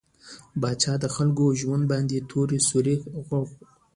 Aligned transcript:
پاچا 0.61 0.93
د 0.99 1.05
خلکو 1.15 1.43
په 1.49 1.57
ژوند 1.59 1.83
باندې 1.91 2.25
تور 2.29 2.49
سيورى 2.67 2.95
غوړولى. 3.25 3.55